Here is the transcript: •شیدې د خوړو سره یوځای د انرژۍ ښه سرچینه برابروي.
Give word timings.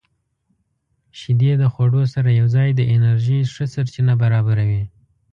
•شیدې 1.19 1.51
د 1.61 1.63
خوړو 1.73 2.03
سره 2.13 2.29
یوځای 2.39 2.69
د 2.75 2.81
انرژۍ 2.95 3.39
ښه 3.53 3.65
سرچینه 3.73 4.13
برابروي. 4.21 4.83